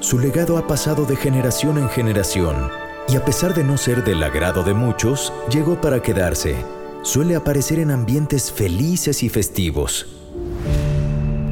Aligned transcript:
Su 0.00 0.20
legado 0.20 0.58
ha 0.58 0.66
pasado 0.66 1.04
de 1.06 1.16
generación 1.16 1.76
en 1.76 1.88
generación 1.88 2.70
y 3.08 3.16
a 3.16 3.24
pesar 3.24 3.52
de 3.52 3.64
no 3.64 3.76
ser 3.76 4.04
del 4.04 4.22
agrado 4.22 4.62
de 4.62 4.72
muchos, 4.72 5.32
llegó 5.50 5.80
para 5.80 6.00
quedarse. 6.00 6.54
Suele 7.02 7.34
aparecer 7.34 7.80
en 7.80 7.90
ambientes 7.90 8.52
felices 8.52 9.24
y 9.24 9.28
festivos. 9.28 10.06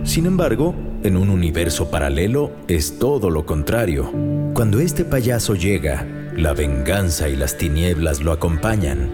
Sin 0.05 0.27
embargo, 0.27 0.77
en 1.03 1.16
un 1.16 1.30
universo 1.30 1.91
paralelo 1.91 2.53
es 2.69 3.00
todo 3.00 3.30
lo 3.30 3.47
contrario. 3.47 4.12
Cuando 4.55 4.78
este 4.78 5.05
payaso 5.05 5.56
llega, 5.56 6.06
la 6.36 6.53
venganza 6.53 7.28
y 7.28 7.34
las 7.34 7.58
tinieblas 7.58 8.20
lo 8.20 8.31
acompañan. 8.31 9.10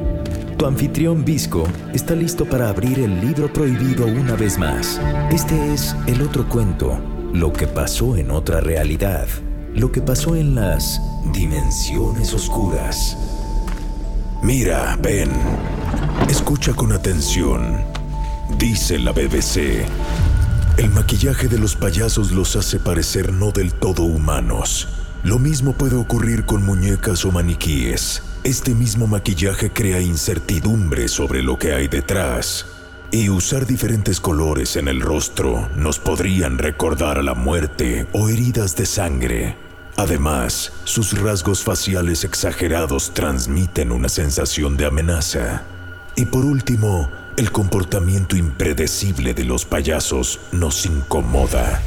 Tu 0.59 0.67
anfitrión 0.67 1.25
Visco 1.25 1.65
está 1.95 2.15
listo 2.15 2.45
para 2.45 2.69
abrir 2.69 2.99
el 2.99 3.21
libro 3.21 3.51
prohibido 3.51 4.07
una 4.07 4.37
vez 4.37 4.59
más. 4.59 5.01
Este 5.31 5.73
es 5.73 5.97
el 6.07 6.21
otro 6.21 6.47
cuento 6.49 6.99
lo 7.33 7.53
que 7.53 7.67
pasó 7.67 8.17
en 8.17 8.31
otra 8.31 8.61
realidad, 8.61 9.27
lo 9.75 9.91
que 9.91 10.03
pasó 10.03 10.37
en 10.37 10.55
las 10.55 11.01
dimensiones 11.33 12.35
oscuras. 12.35 13.17
Mira, 14.43 14.99
ven, 15.01 15.31
escucha 16.29 16.75
con 16.75 16.93
atención. 16.93 17.85
Dice 18.59 18.99
la 18.99 19.13
BBC, 19.13 19.87
el 20.77 20.91
maquillaje 20.91 21.49
de 21.49 21.59
los 21.59 21.75
payasos 21.75 22.33
los 22.33 22.55
hace 22.57 22.79
parecer 22.79 23.33
no 23.33 23.51
del 23.51 23.73
todo 23.73 24.03
humanos. 24.03 24.89
Lo 25.23 25.39
mismo 25.39 25.73
puede 25.73 25.97
ocurrir 25.97 26.45
con 26.45 26.65
muñecas 26.65 27.25
o 27.25 27.33
maniquíes. 27.33 28.23
Este 28.45 28.75
mismo 28.75 29.07
maquillaje 29.07 29.71
crea 29.71 30.01
incertidumbre 30.01 31.09
sobre 31.09 31.43
lo 31.43 31.59
que 31.59 31.73
hay 31.73 31.89
detrás. 31.89 32.67
Y 33.15 33.29
usar 33.29 33.67
diferentes 33.67 34.21
colores 34.21 34.77
en 34.77 34.89
el 34.89 35.03
rostro 35.03 35.69
nos 35.77 35.99
podrían 35.99 36.57
recordar 36.57 37.19
a 37.19 37.23
la 37.23 37.35
muerte 37.35 38.07
o 38.13 38.31
heridas 38.31 38.75
de 38.75 38.87
sangre. 38.87 39.55
Además, 39.99 40.73
sus 40.85 41.21
rasgos 41.21 41.63
faciales 41.63 42.25
exagerados 42.25 43.13
transmiten 43.13 43.93
una 43.93 44.09
sensación 44.09 44.79
de 44.79 44.87
amenaza. 44.87 45.63
Y 46.17 46.25
por 46.25 46.47
último, 46.47 47.11
el 47.37 47.53
comportamiento 47.53 48.35
impredecible 48.35 49.35
de 49.35 49.45
los 49.45 49.67
payasos 49.67 50.41
nos 50.51 50.87
incomoda. 50.87 51.83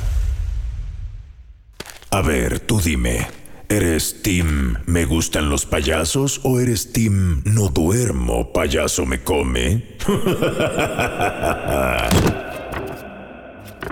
A 2.12 2.22
ver, 2.22 2.60
tú 2.60 2.80
dime, 2.80 3.28
¿eres 3.70 4.22
Tim 4.22 4.76
me 4.86 5.06
gustan 5.06 5.50
los 5.50 5.66
payasos 5.66 6.42
o 6.44 6.60
eres 6.60 6.94
Tim 6.94 7.42
no 7.46 7.70
duermo, 7.70 8.54
payaso 8.54 9.06
me 9.06 9.24
come? 9.24 9.98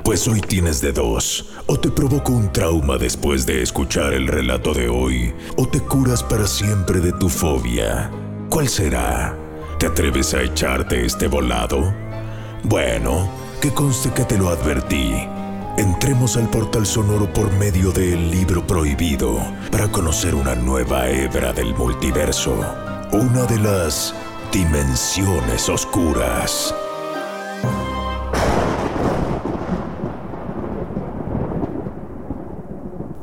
Pues 0.03 0.27
hoy 0.27 0.41
tienes 0.41 0.81
de 0.81 0.91
dos. 0.91 1.53
O 1.65 1.79
te 1.79 1.89
provoco 1.89 2.33
un 2.33 2.51
trauma 2.51 2.97
después 2.97 3.45
de 3.45 3.61
escuchar 3.61 4.13
el 4.13 4.27
relato 4.27 4.73
de 4.73 4.89
hoy, 4.89 5.33
o 5.55 5.67
te 5.67 5.79
curas 5.79 6.21
para 6.21 6.45
siempre 6.45 6.99
de 6.99 7.13
tu 7.13 7.29
fobia. 7.29 8.11
¿Cuál 8.49 8.67
será? 8.67 9.37
¿Te 9.79 9.85
atreves 9.85 10.33
a 10.33 10.41
echarte 10.41 11.05
este 11.05 11.27
volado? 11.27 11.93
Bueno, 12.63 13.29
que 13.61 13.73
conste 13.73 14.11
que 14.11 14.25
te 14.25 14.37
lo 14.37 14.49
advertí. 14.49 15.13
Entremos 15.77 16.37
al 16.37 16.49
portal 16.49 16.85
sonoro 16.85 17.33
por 17.33 17.51
medio 17.53 17.91
del 17.91 18.29
libro 18.29 18.65
prohibido 18.65 19.41
para 19.71 19.91
conocer 19.91 20.35
una 20.35 20.53
nueva 20.53 21.09
hebra 21.09 21.51
del 21.51 21.73
multiverso. 21.73 22.53
Una 23.11 23.45
de 23.45 23.57
las 23.57 24.13
dimensiones 24.51 25.67
oscuras. 25.69 26.75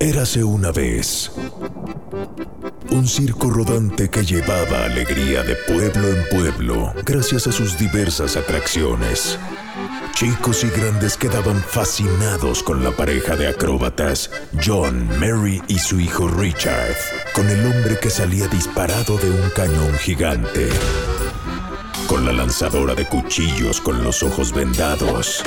Érase 0.01 0.43
una 0.43 0.73
vez 0.73 1.31
un 2.91 3.07
circo 3.07 3.49
rodante 3.51 4.11
que 4.11 4.25
llevaba 4.25 4.85
alegría 4.85 5.45
de 5.45 5.55
pueblo 5.69 6.09
en 6.09 6.29
pueblo 6.29 6.93
gracias 7.05 7.47
a 7.47 7.53
sus 7.53 7.79
diversas 7.79 8.37
atracciones. 8.37 9.39
Chicos 10.21 10.65
y 10.65 10.69
grandes 10.69 11.17
quedaban 11.17 11.57
fascinados 11.63 12.63
con 12.63 12.85
la 12.85 12.91
pareja 12.91 13.37
de 13.37 13.49
acróbatas, 13.49 14.31
John, 14.63 15.09
Mary 15.19 15.63
y 15.67 15.79
su 15.79 15.99
hijo 15.99 16.29
Richard, 16.29 16.95
con 17.35 17.49
el 17.49 17.65
hombre 17.65 17.99
que 17.99 18.11
salía 18.11 18.47
disparado 18.49 19.17
de 19.17 19.31
un 19.31 19.49
cañón 19.57 19.95
gigante, 19.95 20.69
con 22.07 22.27
la 22.27 22.35
lanzadora 22.35 22.95
de 22.95 23.07
cuchillos 23.07 23.81
con 23.81 24.05
los 24.05 24.23
ojos 24.23 24.53
vendados, 24.53 25.43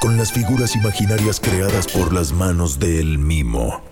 con 0.00 0.16
las 0.16 0.32
figuras 0.32 0.74
imaginarias 0.74 1.38
creadas 1.38 1.86
por 1.86 2.12
las 2.12 2.32
manos 2.32 2.80
de 2.80 2.98
El 2.98 3.16
Mimo. 3.18 3.89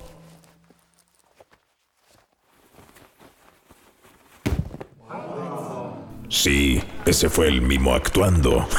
Sí, 6.28 6.82
ese 7.06 7.30
fue 7.30 7.48
el 7.48 7.62
mimo 7.62 7.94
actuando. 7.94 8.68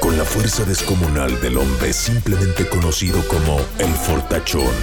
Con 0.00 0.18
la 0.18 0.24
fuerza 0.24 0.64
descomunal 0.64 1.40
del 1.40 1.56
hombre 1.56 1.92
simplemente 1.92 2.68
conocido 2.68 3.26
como 3.26 3.58
el 3.78 3.94
fortachón. 3.94 4.74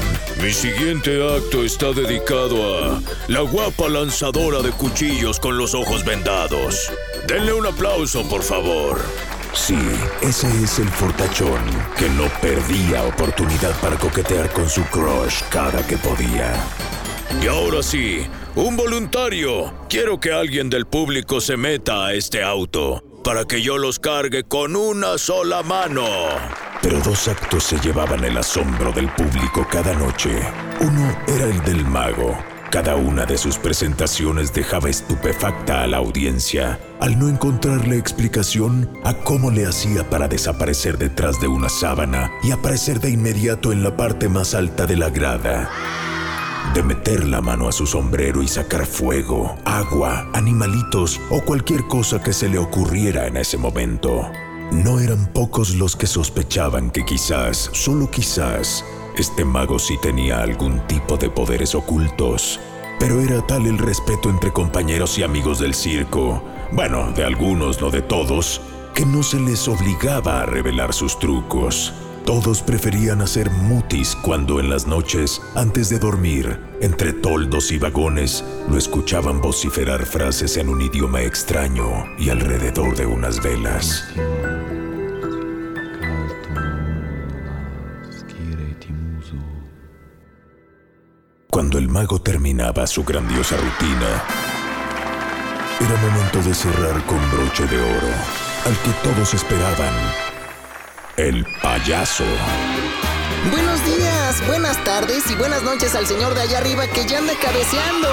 Mi 0.42 0.52
siguiente 0.52 1.22
acto 1.36 1.64
está 1.64 1.92
dedicado 1.92 2.96
a 2.96 3.02
la 3.28 3.42
guapa 3.42 3.88
lanzadora 3.88 4.62
de 4.62 4.72
cuchillos 4.72 5.40
con 5.40 5.58
los 5.60 5.76
ojos 5.76 6.04
vendados. 6.04 6.92
Denle 7.28 7.54
un 7.54 7.68
aplauso, 7.68 8.28
por 8.28 8.42
favor. 8.42 9.00
Sí, 9.54 9.78
ese 10.22 10.48
es 10.64 10.80
el 10.80 10.90
fortachón 10.90 11.62
que 12.00 12.10
no 12.10 12.24
perdía 12.42 13.04
oportunidad 13.04 13.80
para 13.80 13.98
coquetear 13.98 14.50
con 14.52 14.68
su 14.68 14.82
crush 14.86 15.44
cada 15.52 15.86
que 15.86 15.98
podía. 15.98 16.54
Y 17.44 17.48
ahora 17.48 17.84
sí, 17.84 18.26
un 18.56 18.76
voluntario. 18.76 19.74
Quiero 19.90 20.20
que 20.20 20.34
alguien 20.34 20.70
del 20.70 20.86
público 20.86 21.42
se 21.42 21.58
meta 21.58 22.06
a 22.06 22.14
este 22.14 22.44
auto 22.44 23.04
para 23.24 23.46
que 23.46 23.62
yo 23.62 23.78
los 23.78 24.00
cargue 24.00 24.44
con 24.44 24.76
una 24.76 25.18
sola 25.18 25.62
mano. 25.64 26.06
Pero 26.82 27.00
dos 27.02 27.28
actos 27.28 27.64
se 27.64 27.80
llevaban 27.80 28.24
el 28.24 28.38
asombro 28.38 28.92
del 28.92 29.08
público 29.10 29.68
cada 29.70 29.94
noche. 29.94 30.32
Uno 30.80 31.16
era 31.28 31.46
el 31.46 31.62
del 31.64 31.86
mago. 31.86 32.38
Cada 32.72 32.96
una 32.96 33.26
de 33.26 33.38
sus 33.38 33.58
presentaciones 33.58 34.54
dejaba 34.54 34.90
estupefacta 34.90 35.84
a 35.84 35.88
la 35.88 35.98
audiencia 35.98 36.80
al 37.02 37.20
no 37.20 37.28
encontrarle 37.28 37.98
explicación 37.98 38.90
a 39.04 39.14
cómo 39.14 39.52
le 39.52 39.66
hacía 39.66 40.10
para 40.10 40.30
desaparecer 40.30 40.98
detrás 40.98 41.40
de 41.42 41.48
una 41.48 41.68
sábana 41.68 42.32
y 42.44 42.52
aparecer 42.52 43.02
de 43.02 43.10
inmediato 43.10 43.74
en 43.74 43.84
la 43.84 43.98
parte 43.98 44.30
más 44.30 44.56
alta 44.56 44.86
de 44.86 44.96
la 44.96 45.10
grada 45.10 45.70
de 46.74 46.84
meter 46.84 47.28
la 47.28 47.42
mano 47.42 47.68
a 47.68 47.72
su 47.72 47.86
sombrero 47.86 48.42
y 48.42 48.48
sacar 48.48 48.86
fuego, 48.86 49.58
agua, 49.66 50.30
animalitos 50.34 51.20
o 51.30 51.42
cualquier 51.42 51.88
cosa 51.88 52.22
que 52.22 52.34
se 52.34 52.48
le 52.48 52.58
ocurriera 52.58 53.28
en 53.28 53.38
ese 53.38 53.58
momento. 53.58 54.30
No 54.72 55.00
eran 55.00 55.28
pocos 55.34 55.76
los 55.76 55.98
que 55.98 56.08
sospechaban 56.08 56.92
que 56.92 57.04
quizás, 57.04 57.70
solo 57.74 58.10
quizás, 58.10 58.86
este 59.18 59.44
mago 59.44 59.80
sí 59.80 59.98
tenía 60.02 60.42
algún 60.42 60.80
tipo 60.88 61.18
de 61.18 61.30
poderes 61.30 61.76
ocultos. 61.76 62.60
Pero 62.98 63.20
era 63.20 63.46
tal 63.46 63.66
el 63.66 63.78
respeto 63.78 64.30
entre 64.30 64.54
compañeros 64.54 65.18
y 65.18 65.24
amigos 65.24 65.60
del 65.60 65.74
circo, 65.74 66.42
bueno, 66.72 67.12
de 67.12 67.26
algunos, 67.26 67.82
no 67.82 67.90
de 67.90 68.02
todos, 68.02 68.62
que 68.94 69.06
no 69.06 69.24
se 69.24 69.40
les 69.40 69.68
obligaba 69.68 70.42
a 70.42 70.46
revelar 70.46 70.94
sus 70.94 71.20
trucos. 71.20 71.94
Todos 72.26 72.62
preferían 72.62 73.22
hacer 73.22 73.50
mutis 73.50 74.16
cuando 74.16 74.60
en 74.60 74.70
las 74.70 74.86
noches, 74.86 75.42
antes 75.56 75.90
de 75.90 75.98
dormir, 75.98 76.60
entre 76.80 77.14
toldos 77.14 77.72
y 77.72 77.80
vagones, 77.80 78.44
lo 78.70 78.78
escuchaban 78.78 79.42
vociferar 79.42 80.06
frases 80.06 80.58
en 80.58 80.70
un 80.70 80.82
idioma 80.82 81.24
extraño 81.24 82.06
y 82.20 82.30
alrededor 82.30 82.96
de 82.96 83.06
unas 83.08 83.42
velas. 83.42 84.04
Cuando 91.50 91.78
el 91.80 91.90
mago 91.90 92.22
terminaba 92.22 92.88
su 92.88 93.04
grandiosa 93.04 93.58
rutina, 93.58 94.24
era 95.82 95.96
momento 96.02 96.42
de 96.48 96.54
cerrar 96.54 97.04
con 97.06 97.20
broche 97.32 97.66
de 97.66 97.78
oro, 97.78 98.14
al 98.66 98.78
que 98.78 99.10
todos 99.10 99.34
esperaban 99.34 100.31
el 101.22 101.46
payaso. 101.62 102.24
Buenos 103.52 103.86
días, 103.86 104.48
buenas 104.48 104.84
tardes 104.84 105.30
y 105.30 105.36
buenas 105.36 105.62
noches 105.62 105.94
al 105.94 106.08
señor 106.08 106.34
de 106.34 106.42
allá 106.42 106.58
arriba 106.58 106.88
que 106.88 107.06
ya 107.06 107.20
anda 107.20 107.34
cabeceando. 107.40 108.08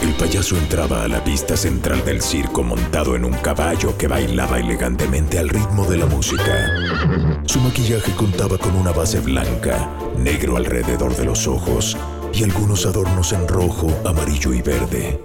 El 0.00 0.14
payaso 0.14 0.56
entraba 0.56 1.04
a 1.04 1.08
la 1.08 1.20
vista 1.20 1.56
central 1.56 2.02
del 2.04 2.22
circo 2.22 2.62
montado 2.62 3.14
en 3.14 3.26
un 3.26 3.34
caballo 3.34 3.96
que 3.98 4.08
bailaba 4.08 4.58
elegantemente 4.58 5.38
al 5.38 5.50
ritmo 5.50 5.84
de 5.84 5.98
la 5.98 6.06
música. 6.06 6.70
Su 7.44 7.60
maquillaje 7.60 8.12
contaba 8.12 8.56
con 8.56 8.74
una 8.76 8.92
base 8.92 9.20
blanca, 9.20 9.90
negro 10.16 10.56
alrededor 10.56 11.14
de 11.14 11.26
los 11.26 11.46
ojos 11.46 11.96
y 12.32 12.42
algunos 12.42 12.86
adornos 12.86 13.32
en 13.32 13.46
rojo, 13.46 13.88
amarillo 14.04 14.54
y 14.54 14.62
verde 14.62 15.20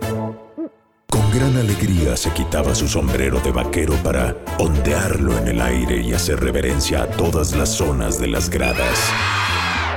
gran 1.32 1.58
alegría 1.58 2.18
se 2.18 2.32
quitaba 2.32 2.74
su 2.74 2.88
sombrero 2.88 3.40
de 3.40 3.52
vaquero 3.52 3.94
para 4.04 4.36
ondearlo 4.58 5.38
en 5.38 5.48
el 5.50 5.62
aire 5.62 6.02
y 6.02 6.14
hacer 6.14 6.40
reverencia 6.40 7.04
a 7.04 7.08
todas 7.08 7.56
las 7.56 7.70
zonas 7.70 8.20
de 8.20 8.28
las 8.28 8.50
gradas. 8.50 9.00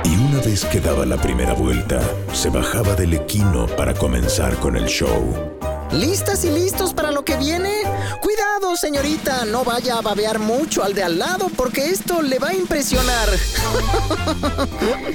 Y 0.03 0.15
una 0.15 0.39
vez 0.41 0.65
que 0.65 0.79
daba 0.79 1.05
la 1.05 1.17
primera 1.17 1.53
vuelta, 1.53 2.01
se 2.33 2.49
bajaba 2.49 2.95
del 2.95 3.13
equino 3.13 3.67
para 3.67 3.93
comenzar 3.93 4.55
con 4.57 4.75
el 4.75 4.85
show. 4.85 5.53
¿Listas 5.93 6.43
y 6.43 6.49
listos 6.49 6.93
para 6.93 7.11
lo 7.11 7.23
que 7.23 7.37
viene? 7.37 7.71
Cuidado, 8.19 8.75
señorita, 8.75 9.45
no 9.45 9.63
vaya 9.63 9.97
a 9.97 10.01
babear 10.01 10.39
mucho 10.39 10.83
al 10.83 10.95
de 10.95 11.03
al 11.03 11.19
lado 11.19 11.49
porque 11.55 11.89
esto 11.89 12.21
le 12.21 12.39
va 12.39 12.49
a 12.49 12.53
impresionar. 12.55 13.29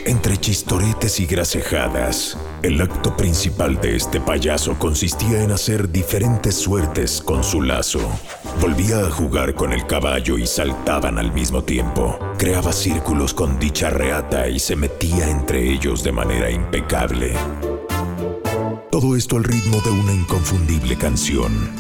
Entre 0.07 0.37
chistoretes 0.37 1.19
y 1.19 1.27
gracejadas, 1.27 2.37
el 2.63 2.81
acto 2.81 3.17
principal 3.17 3.81
de 3.81 3.97
este 3.97 4.21
payaso 4.21 4.79
consistía 4.79 5.43
en 5.43 5.51
hacer 5.51 5.91
diferentes 5.91 6.55
suertes 6.55 7.21
con 7.21 7.43
su 7.43 7.61
lazo. 7.63 8.01
Volvía 8.61 9.01
a 9.01 9.11
jugar 9.11 9.55
con 9.55 9.73
el 9.73 9.85
caballo 9.87 10.39
y 10.39 10.47
saltaban 10.47 11.19
al 11.19 11.33
mismo 11.33 11.65
tiempo. 11.65 12.19
Creaba 12.39 12.73
círculos 12.73 13.35
con 13.35 13.59
dicha 13.59 13.91
reata 13.91 14.49
y 14.49 14.61
se 14.61 14.77
metía 14.77 15.29
entre 15.29 15.73
ellos 15.73 16.05
de 16.05 16.13
manera 16.13 16.51
impecable. 16.51 17.35
Todo 19.01 19.15
esto 19.15 19.37
al 19.37 19.45
ritmo 19.45 19.81
de 19.81 19.91
una 19.91 20.13
inconfundible 20.13 20.99
canción, 20.99 21.71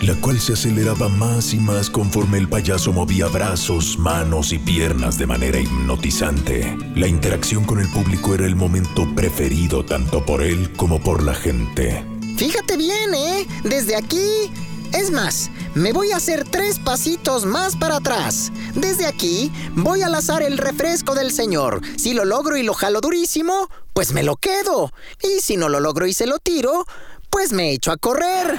la 0.00 0.14
cual 0.14 0.40
se 0.40 0.54
aceleraba 0.54 1.10
más 1.10 1.52
y 1.52 1.58
más 1.58 1.90
conforme 1.90 2.38
el 2.38 2.48
payaso 2.48 2.90
movía 2.90 3.26
brazos, 3.26 3.98
manos 3.98 4.54
y 4.54 4.58
piernas 4.58 5.18
de 5.18 5.26
manera 5.26 5.60
hipnotizante. 5.60 6.74
La 6.96 7.06
interacción 7.06 7.64
con 7.64 7.80
el 7.80 7.88
público 7.90 8.34
era 8.34 8.46
el 8.46 8.56
momento 8.56 9.06
preferido 9.14 9.84
tanto 9.84 10.24
por 10.24 10.42
él 10.42 10.72
como 10.72 11.00
por 11.00 11.22
la 11.22 11.34
gente. 11.34 12.02
Fíjate 12.38 12.78
bien, 12.78 13.14
¿eh? 13.14 13.46
Desde 13.62 13.94
aquí... 13.94 14.50
Es 14.94 15.10
más, 15.10 15.50
me 15.74 15.92
voy 15.92 16.12
a 16.12 16.18
hacer 16.18 16.44
tres 16.48 16.78
pasitos 16.78 17.44
más 17.46 17.74
para 17.74 17.96
atrás. 17.96 18.52
Desde 18.76 19.06
aquí 19.06 19.50
voy 19.74 20.02
a 20.02 20.08
lazar 20.08 20.40
el 20.42 20.56
refresco 20.56 21.16
del 21.16 21.32
señor. 21.32 21.80
Si 21.96 22.14
lo 22.14 22.24
logro 22.24 22.56
y 22.56 22.62
lo 22.62 22.74
jalo 22.74 23.00
durísimo, 23.00 23.68
pues 23.92 24.12
me 24.12 24.22
lo 24.22 24.36
quedo. 24.36 24.92
Y 25.20 25.40
si 25.40 25.56
no 25.56 25.68
lo 25.68 25.80
logro 25.80 26.06
y 26.06 26.12
se 26.12 26.26
lo 26.26 26.38
tiro, 26.38 26.86
pues 27.28 27.52
me 27.52 27.72
echo 27.72 27.90
a 27.90 27.96
correr. 27.96 28.56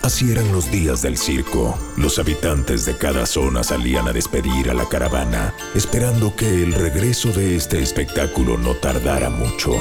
Así 0.00 0.32
eran 0.32 0.50
los 0.52 0.70
días 0.70 1.02
del 1.02 1.18
circo. 1.18 1.76
Los 1.98 2.18
habitantes 2.18 2.86
de 2.86 2.96
cada 2.96 3.26
zona 3.26 3.62
salían 3.62 4.08
a 4.08 4.12
despedir 4.12 4.70
a 4.70 4.74
la 4.74 4.88
caravana, 4.88 5.52
esperando 5.74 6.34
que 6.34 6.62
el 6.62 6.72
regreso 6.72 7.30
de 7.32 7.56
este 7.56 7.82
espectáculo 7.82 8.56
no 8.56 8.74
tardara 8.74 9.28
mucho. 9.28 9.72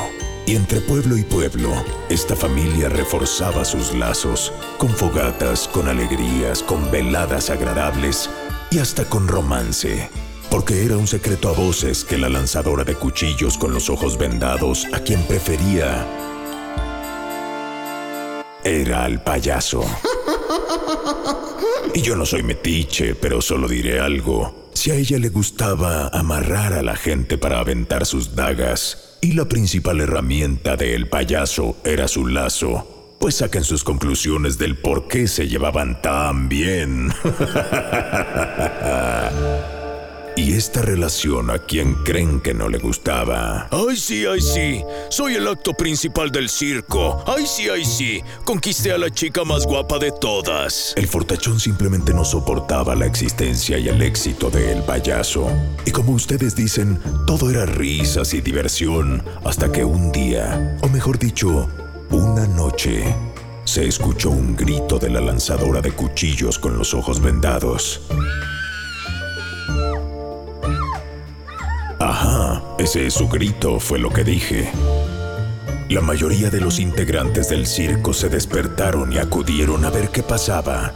Y 0.47 0.55
entre 0.55 0.79
pueblo 0.81 1.17
y 1.17 1.23
pueblo, 1.23 1.71
esta 2.09 2.35
familia 2.35 2.89
reforzaba 2.89 3.65
sus 3.65 3.93
lazos, 3.93 4.53
con 4.77 4.89
fogatas, 4.89 5.67
con 5.67 5.87
alegrías, 5.87 6.61
con 6.61 6.91
veladas 6.91 7.49
agradables 7.49 8.29
y 8.69 8.79
hasta 8.79 9.05
con 9.05 9.27
romance 9.27 10.09
porque 10.55 10.85
era 10.85 10.95
un 10.95 11.05
secreto 11.05 11.49
a 11.49 11.51
voces 11.51 12.05
que 12.05 12.17
la 12.17 12.29
lanzadora 12.29 12.85
de 12.85 12.95
cuchillos 12.95 13.57
con 13.57 13.73
los 13.73 13.89
ojos 13.89 14.17
vendados 14.17 14.87
a 14.93 15.01
quien 15.01 15.21
prefería 15.23 16.07
era 18.63 19.03
al 19.03 19.21
payaso. 19.21 19.83
Y 21.93 22.01
yo 22.01 22.15
no 22.15 22.25
soy 22.25 22.43
metiche, 22.43 23.15
pero 23.15 23.41
solo 23.41 23.67
diré 23.67 23.99
algo. 23.99 24.69
Si 24.73 24.91
a 24.91 24.95
ella 24.95 25.19
le 25.19 25.27
gustaba 25.27 26.07
amarrar 26.07 26.71
a 26.73 26.81
la 26.81 26.95
gente 26.95 27.37
para 27.37 27.59
aventar 27.59 28.05
sus 28.05 28.33
dagas, 28.33 29.04
y 29.25 29.31
la 29.31 29.45
principal 29.45 29.99
herramienta 30.01 30.77
del 30.77 31.09
payaso 31.09 31.77
era 31.83 32.07
su 32.07 32.27
lazo, 32.27 33.15
pues 33.19 33.33
saquen 33.37 33.63
sus 33.63 33.83
conclusiones 33.83 34.59
del 34.59 34.77
por 34.77 35.07
qué 35.07 35.27
se 35.27 35.47
llevaban 35.47 35.99
tan 35.99 36.47
bien. 36.47 37.11
Y 40.45 40.53
esta 40.53 40.83
relación 40.83 41.49
a 41.49 41.57
quien 41.57 41.95
creen 42.03 42.39
que 42.39 42.53
no 42.53 42.69
le 42.69 42.77
gustaba. 42.77 43.67
Ay, 43.71 43.97
sí, 43.97 44.27
ay, 44.27 44.39
sí. 44.39 44.83
Soy 45.09 45.33
el 45.33 45.47
acto 45.47 45.73
principal 45.73 46.31
del 46.31 46.49
circo. 46.49 47.23
Ay, 47.25 47.47
sí, 47.47 47.67
ay, 47.67 47.83
sí. 47.83 48.21
Conquisté 48.43 48.91
a 48.91 48.99
la 48.99 49.09
chica 49.09 49.43
más 49.43 49.65
guapa 49.65 49.97
de 49.97 50.11
todas. 50.11 50.93
El 50.97 51.07
fortachón 51.07 51.59
simplemente 51.59 52.13
no 52.13 52.23
soportaba 52.23 52.93
la 52.93 53.07
existencia 53.07 53.79
y 53.79 53.89
el 53.89 53.99
éxito 54.03 54.51
del 54.51 54.83
payaso. 54.83 55.49
Y 55.83 55.89
como 55.89 56.11
ustedes 56.11 56.55
dicen, 56.55 56.99
todo 57.25 57.49
era 57.49 57.65
risas 57.65 58.35
y 58.35 58.41
diversión 58.41 59.23
hasta 59.43 59.71
que 59.71 59.83
un 59.83 60.11
día, 60.11 60.77
o 60.83 60.89
mejor 60.89 61.17
dicho, 61.17 61.67
una 62.11 62.45
noche, 62.45 63.15
se 63.63 63.87
escuchó 63.87 64.29
un 64.29 64.55
grito 64.55 64.99
de 64.99 65.09
la 65.09 65.21
lanzadora 65.21 65.81
de 65.81 65.91
cuchillos 65.93 66.59
con 66.59 66.77
los 66.77 66.93
ojos 66.93 67.19
vendados. 67.19 68.03
Ese 72.85 73.07
es 73.07 73.15
su 73.15 73.27
grito, 73.27 73.79
fue 73.79 73.97
lo 73.97 74.11
que 74.11 74.23
dije. 74.23 74.69
La 75.89 76.01
mayoría 76.01 76.51
de 76.51 76.61
los 76.61 76.77
integrantes 76.79 77.49
del 77.49 77.65
circo 77.65 78.13
se 78.13 78.29
despertaron 78.29 79.11
y 79.11 79.17
acudieron 79.17 79.83
a 79.85 79.89
ver 79.89 80.09
qué 80.09 80.21
pasaba. 80.21 80.93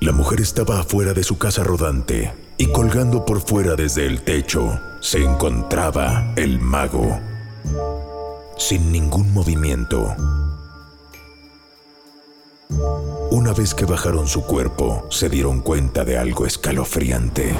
La 0.00 0.12
mujer 0.12 0.40
estaba 0.40 0.78
afuera 0.78 1.14
de 1.14 1.24
su 1.24 1.36
casa 1.36 1.64
rodante 1.64 2.32
y 2.58 2.66
colgando 2.66 3.26
por 3.26 3.40
fuera 3.40 3.74
desde 3.74 4.06
el 4.06 4.22
techo 4.22 4.78
se 5.00 5.24
encontraba 5.24 6.32
el 6.36 6.60
mago, 6.60 7.18
sin 8.56 8.92
ningún 8.92 9.32
movimiento. 9.32 10.14
Una 13.32 13.52
vez 13.52 13.74
que 13.74 13.84
bajaron 13.84 14.28
su 14.28 14.44
cuerpo, 14.44 15.08
se 15.10 15.28
dieron 15.28 15.60
cuenta 15.60 16.04
de 16.04 16.18
algo 16.18 16.46
escalofriante. 16.46 17.52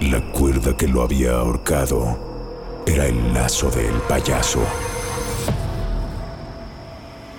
La 0.00 0.20
cuerda 0.20 0.76
que 0.76 0.86
lo 0.86 1.02
había 1.02 1.32
ahorcado 1.32 2.84
era 2.86 3.06
el 3.06 3.34
lazo 3.34 3.68
del 3.68 3.94
payaso. 4.08 4.60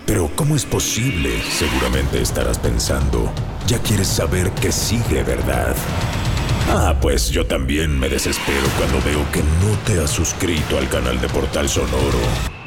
Pero 0.05 0.29
¿cómo 0.35 0.57
es 0.57 0.65
posible? 0.65 1.41
Seguramente 1.41 2.21
estarás 2.21 2.59
pensando. 2.59 3.31
Ya 3.65 3.79
quieres 3.79 4.09
saber 4.09 4.51
qué 4.61 4.73
sigue, 4.73 5.23
¿verdad? 5.23 5.73
Ah, 6.69 6.95
pues 6.99 7.29
yo 7.29 7.47
también 7.47 7.97
me 7.97 8.09
desespero 8.09 8.67
cuando 8.77 9.01
veo 9.05 9.25
que 9.31 9.39
no 9.39 9.77
te 9.85 10.03
has 10.03 10.09
suscrito 10.09 10.77
al 10.77 10.89
canal 10.89 11.21
de 11.21 11.29
Portal 11.29 11.69
Sonoro. 11.69 12.58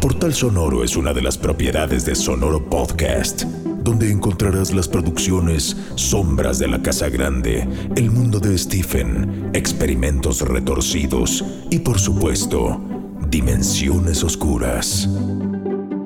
Portal 0.00 0.32
Sonoro 0.32 0.84
es 0.84 0.96
una 0.96 1.12
de 1.12 1.22
las 1.22 1.36
propiedades 1.36 2.04
de 2.04 2.14
Sonoro 2.14 2.64
Podcast 2.64 3.42
donde 3.42 4.12
encontrarás 4.12 4.72
las 4.72 4.86
producciones 4.86 5.76
Sombras 5.96 6.58
de 6.60 6.68
la 6.68 6.80
Casa 6.80 7.08
Grande, 7.08 7.66
El 7.96 8.10
Mundo 8.10 8.38
de 8.38 8.56
Stephen, 8.56 9.50
Experimentos 9.54 10.42
Retorcidos 10.42 11.44
y 11.70 11.80
por 11.80 11.98
supuesto, 11.98 12.80
Dimensiones 13.28 14.22
Oscuras. 14.22 15.08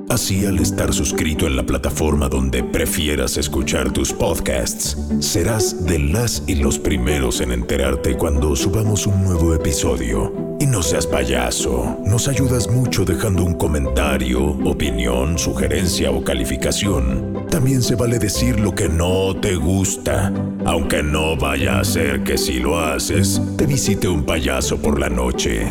Así, 0.08 0.46
al 0.46 0.58
estar 0.58 0.92
suscrito 0.94 1.46
en 1.46 1.56
la 1.56 1.66
plataforma 1.66 2.28
donde 2.28 2.62
prefieras 2.62 3.36
escuchar 3.36 3.92
tus 3.92 4.12
podcasts, 4.12 4.96
serás 5.20 5.84
de 5.84 5.98
las 5.98 6.42
y 6.46 6.54
los 6.54 6.78
primeros 6.78 7.40
en 7.40 7.52
enterarte 7.52 8.16
cuando 8.16 8.56
subamos 8.56 9.06
un 9.06 9.24
nuevo 9.24 9.54
episodio. 9.54 10.51
Y 10.62 10.66
no 10.66 10.80
seas 10.80 11.08
payaso, 11.08 11.98
nos 12.04 12.28
ayudas 12.28 12.68
mucho 12.68 13.04
dejando 13.04 13.42
un 13.42 13.54
comentario, 13.54 14.40
opinión, 14.64 15.36
sugerencia 15.36 16.12
o 16.12 16.22
calificación. 16.22 17.48
También 17.50 17.82
se 17.82 17.96
vale 17.96 18.20
decir 18.20 18.60
lo 18.60 18.72
que 18.72 18.88
no 18.88 19.34
te 19.40 19.56
gusta, 19.56 20.32
aunque 20.64 21.02
no 21.02 21.36
vaya 21.36 21.80
a 21.80 21.84
ser 21.84 22.22
que 22.22 22.38
si 22.38 22.60
lo 22.60 22.78
haces, 22.78 23.42
te 23.58 23.66
visite 23.66 24.06
un 24.06 24.24
payaso 24.24 24.76
por 24.76 25.00
la 25.00 25.08
noche. 25.08 25.66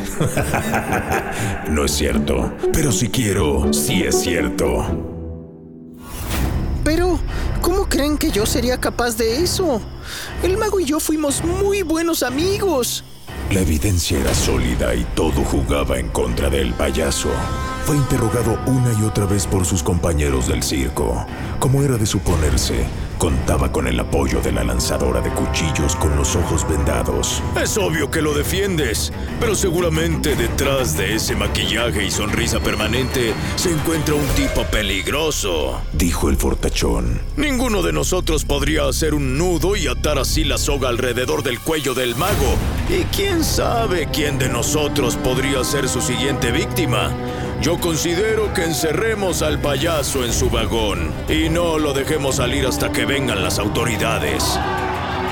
no 1.69 1.85
es 1.85 1.91
cierto, 1.91 2.51
pero 2.73 2.91
si 2.91 3.07
quiero, 3.07 3.71
sí 3.71 4.03
es 4.03 4.19
cierto. 4.19 4.83
Pero, 6.83 7.17
¿cómo 7.61 7.87
creen 7.87 8.17
que 8.17 8.29
yo 8.29 8.45
sería 8.45 8.77
capaz 8.77 9.15
de 9.15 9.41
eso? 9.41 9.81
El 10.43 10.57
mago 10.57 10.81
y 10.81 10.83
yo 10.83 10.99
fuimos 10.99 11.45
muy 11.45 11.81
buenos 11.81 12.23
amigos. 12.23 13.05
La 13.51 13.59
evidencia 13.59 14.17
era 14.17 14.33
sólida 14.33 14.95
y 14.95 15.03
todo 15.13 15.43
jugaba 15.43 15.99
en 15.99 16.07
contra 16.07 16.49
del 16.49 16.73
payaso. 16.73 17.27
Fue 17.83 17.97
interrogado 17.97 18.57
una 18.65 18.93
y 18.97 19.03
otra 19.03 19.25
vez 19.25 19.45
por 19.45 19.65
sus 19.65 19.83
compañeros 19.83 20.47
del 20.47 20.63
circo. 20.63 21.25
Como 21.59 21.83
era 21.83 21.97
de 21.97 22.05
suponerse, 22.05 22.85
contaba 23.21 23.71
con 23.71 23.85
el 23.85 23.99
apoyo 23.99 24.41
de 24.41 24.51
la 24.51 24.63
lanzadora 24.63 25.21
de 25.21 25.29
cuchillos 25.29 25.95
con 25.95 26.15
los 26.15 26.35
ojos 26.35 26.67
vendados. 26.67 27.43
Es 27.61 27.77
obvio 27.77 28.09
que 28.09 28.19
lo 28.19 28.33
defiendes, 28.33 29.13
pero 29.39 29.53
seguramente 29.53 30.35
detrás 30.35 30.97
de 30.97 31.13
ese 31.13 31.35
maquillaje 31.35 32.03
y 32.03 32.09
sonrisa 32.09 32.59
permanente 32.59 33.35
se 33.57 33.73
encuentra 33.73 34.15
un 34.15 34.25
tipo 34.29 34.63
peligroso, 34.63 35.79
dijo 35.93 36.29
el 36.29 36.37
fortachón. 36.37 37.21
Ninguno 37.37 37.83
de 37.83 37.93
nosotros 37.93 38.43
podría 38.43 38.87
hacer 38.87 39.13
un 39.13 39.37
nudo 39.37 39.75
y 39.75 39.85
atar 39.85 40.17
así 40.17 40.43
la 40.43 40.57
soga 40.57 40.89
alrededor 40.89 41.43
del 41.43 41.59
cuello 41.59 41.93
del 41.93 42.15
mago. 42.15 42.55
Y 42.89 43.03
quién 43.15 43.43
sabe 43.43 44.09
quién 44.11 44.39
de 44.39 44.49
nosotros 44.49 45.15
podría 45.17 45.63
ser 45.63 45.87
su 45.87 46.01
siguiente 46.01 46.51
víctima. 46.51 47.15
Yo 47.61 47.79
considero 47.79 48.51
que 48.55 48.63
encerremos 48.63 49.43
al 49.43 49.61
payaso 49.61 50.25
en 50.25 50.33
su 50.33 50.49
vagón 50.49 51.11
y 51.29 51.47
no 51.47 51.77
lo 51.77 51.93
dejemos 51.93 52.37
salir 52.37 52.65
hasta 52.65 52.91
que 52.91 53.05
vengan 53.11 53.43
las 53.43 53.59
autoridades. 53.59 54.57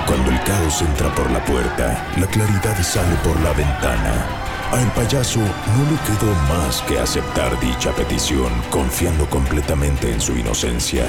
Cuando 0.05 0.31
el 0.31 0.43
caos 0.43 0.81
entra 0.81 1.15
por 1.15 1.31
la 1.31 1.41
puerta, 1.45 2.05
la 2.17 2.27
claridad 2.27 2.77
sale 2.83 3.15
por 3.23 3.39
la 3.39 3.53
ventana. 3.53 4.27
Al 4.73 4.91
payaso 4.91 5.39
no 5.39 5.83
le 5.89 5.97
quedó 6.05 6.33
más 6.49 6.81
que 6.81 6.99
aceptar 6.99 7.57
dicha 7.61 7.95
petición, 7.95 8.51
confiando 8.69 9.29
completamente 9.29 10.11
en 10.11 10.19
su 10.19 10.33
inocencia. 10.33 11.05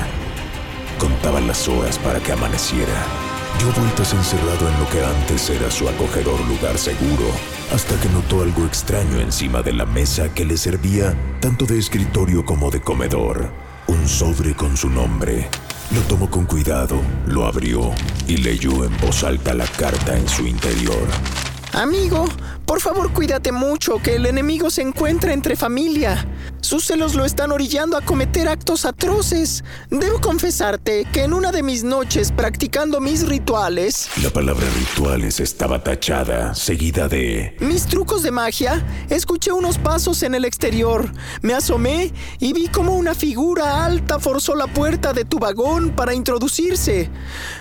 Contaban 1.01 1.49
las 1.49 1.67
horas 1.67 1.99
para 1.99 2.21
que 2.21 2.31
amaneciera. 2.31 3.03
Dio 3.59 3.73
vueltas 3.73 4.15
encerrado 4.15 4.69
en 4.69 4.79
lo 4.79 4.89
que 4.91 5.05
antes 5.05 5.51
era 5.51 5.73
su 5.73 5.89
acogedor 5.89 6.39
lugar 6.47 6.79
seguro, 6.79 7.27
hasta 7.75 7.97
que 7.97 8.09
notó 8.11 8.43
algo 8.43 8.65
extraño 8.65 9.19
encima 9.19 9.61
de 9.63 9.73
la 9.73 9.87
mesa 9.87 10.33
que 10.33 10.45
le 10.45 10.57
servía 10.57 11.17
tanto 11.41 11.67
de 11.67 11.81
escritorio 11.81 12.45
como 12.45 12.71
de 12.71 12.81
comedor. 12.81 13.51
Un 13.89 14.07
sobre 14.07 14.55
con 14.55 14.77
su 14.77 14.89
nombre. 14.89 15.49
Lo 15.95 16.01
tomó 16.03 16.31
con 16.31 16.45
cuidado, 16.47 17.01
lo 17.27 17.47
abrió 17.47 17.91
y 18.29 18.37
leyó 18.37 18.85
en 18.85 18.97
voz 18.99 19.25
alta 19.25 19.53
la 19.55 19.67
carta 19.67 20.17
en 20.17 20.29
su 20.29 20.47
interior. 20.47 21.09
Amigo, 21.73 22.27
por 22.71 22.81
favor 22.81 23.13
cuídate 23.13 23.51
mucho, 23.51 24.01
que 24.01 24.15
el 24.15 24.27
enemigo 24.27 24.71
se 24.71 24.83
encuentra 24.83 25.33
entre 25.33 25.57
familia. 25.57 26.25
Sus 26.61 26.85
celos 26.85 27.17
lo 27.17 27.25
están 27.25 27.51
orillando 27.51 27.97
a 27.97 28.01
cometer 28.01 28.47
actos 28.47 28.85
atroces. 28.85 29.65
Debo 29.89 30.21
confesarte 30.21 31.05
que 31.13 31.25
en 31.25 31.33
una 31.33 31.51
de 31.51 31.65
mis 31.65 31.83
noches 31.83 32.31
practicando 32.31 33.01
mis 33.01 33.27
rituales... 33.27 34.09
La 34.23 34.31
palabra 34.31 34.67
rituales 34.79 35.41
estaba 35.41 35.83
tachada, 35.83 36.55
seguida 36.55 37.09
de... 37.09 37.57
Mis 37.59 37.87
trucos 37.87 38.23
de 38.23 38.31
magia, 38.31 38.87
escuché 39.09 39.51
unos 39.51 39.79
pasos 39.79 40.23
en 40.23 40.37
el 40.37 40.45
exterior. 40.45 41.11
Me 41.43 41.55
asomé 41.55 42.13
y 42.39 42.53
vi 42.53 42.69
como 42.69 42.95
una 42.95 43.17
figura 43.17 43.85
alta 43.85 44.21
forzó 44.21 44.55
la 44.55 44.69
puerta 44.69 45.13
de 45.13 45.25
tu 45.25 45.41
vagón 45.41 45.91
para 45.91 46.15
introducirse. 46.15 47.11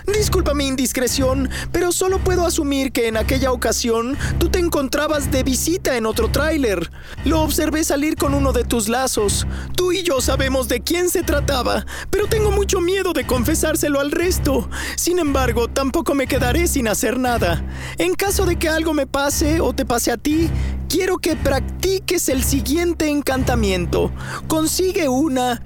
Disculpa 0.05 0.53
mi 0.53 0.67
indiscreción, 0.67 1.49
pero 1.71 1.91
solo 1.93 2.19
puedo 2.19 2.45
asumir 2.45 2.91
que 2.91 3.07
en 3.07 3.17
aquella 3.17 3.51
ocasión 3.51 4.15
tú 4.37 4.49
te 4.49 4.59
encontrabas 4.99 5.31
de 5.31 5.43
visita 5.43 5.95
en 5.95 6.05
otro 6.05 6.29
tráiler. 6.29 6.91
Lo 7.23 7.39
observé 7.41 7.85
salir 7.85 8.17
con 8.17 8.33
uno 8.33 8.51
de 8.51 8.65
tus 8.65 8.89
lazos. 8.89 9.47
Tú 9.73 9.93
y 9.93 10.03
yo 10.03 10.19
sabemos 10.19 10.67
de 10.67 10.81
quién 10.81 11.09
se 11.09 11.23
trataba, 11.23 11.85
pero 12.09 12.27
tengo 12.27 12.51
mucho 12.51 12.81
miedo 12.81 13.13
de 13.13 13.25
confesárselo 13.25 14.01
al 14.01 14.11
resto. 14.11 14.69
Sin 14.97 15.19
embargo, 15.19 15.69
tampoco 15.69 16.15
me 16.15 16.27
quedaré 16.27 16.67
sin 16.67 16.89
hacer 16.89 17.17
nada. 17.17 17.63
En 17.97 18.13
caso 18.13 18.45
de 18.45 18.57
que 18.57 18.67
algo 18.67 18.93
me 18.93 19.07
pase 19.07 19.61
o 19.61 19.71
te 19.71 19.85
pase 19.85 20.11
a 20.11 20.17
ti, 20.17 20.49
quiero 20.89 21.17
que 21.17 21.37
practiques 21.37 22.27
el 22.27 22.43
siguiente 22.43 23.07
encantamiento. 23.07 24.11
Consigue 24.49 25.07
una... 25.07 25.61